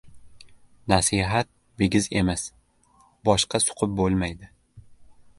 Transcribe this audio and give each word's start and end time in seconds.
•Nasihat 0.93 1.45
bigiz 1.81 2.07
emas, 2.21 2.45
boshqa 3.29 3.61
suqib 3.67 3.93
bo‘lmaydi. 4.01 4.49